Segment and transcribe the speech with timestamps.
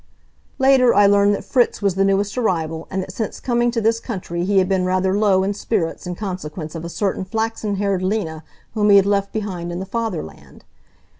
[0.57, 3.99] Later I learned that Fritz was the newest arrival and that since coming to this
[3.99, 8.01] country he had been rather low in spirits in consequence of a certain flaxen haired
[8.01, 8.43] Lena
[8.73, 10.65] whom he had left behind in the fatherland.